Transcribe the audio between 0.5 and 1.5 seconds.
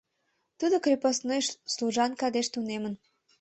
Тудо крепостной